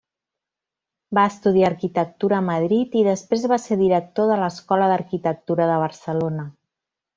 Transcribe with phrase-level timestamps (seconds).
[1.17, 6.51] Va estudiar arquitectura a Madrid i després va ser director de l'Escola d'Arquitectura de Barcelona.